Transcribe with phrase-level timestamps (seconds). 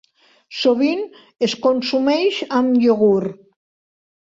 [0.59, 1.03] Sovint
[1.49, 3.39] es consumeix amb iogurt.